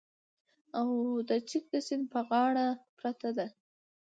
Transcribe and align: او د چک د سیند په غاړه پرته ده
او 0.79 0.87
د 1.29 1.31
چک 1.49 1.63
د 1.73 1.75
سیند 1.87 2.05
په 2.13 2.19
غاړه 2.27 2.65
پرته 2.97 3.29
ده 3.37 3.47